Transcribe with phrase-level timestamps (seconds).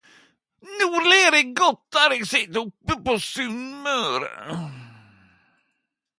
[0.77, 4.33] No ler eg godt her eg sit oppe på Sunnmøre!!